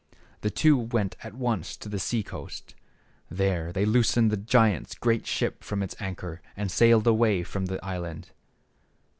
The 0.41 0.49
two 0.49 0.77
went 0.79 1.15
at 1.23 1.35
once 1.35 1.77
to 1.77 1.87
the 1.87 1.99
sea 1.99 2.23
coast. 2.23 2.73
There 3.29 3.71
they 3.71 3.85
loosened 3.85 4.31
the 4.31 4.35
giant's 4.37 4.95
great 4.95 5.27
ship 5.27 5.63
from 5.63 5.83
its 5.83 5.95
anchor, 5.99 6.41
and 6.57 6.71
sailed 6.71 7.05
away 7.05 7.43
from 7.43 7.67
the 7.67 7.79
island. 7.85 8.31